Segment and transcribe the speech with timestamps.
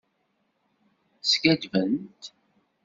[1.29, 2.21] Skaddbent.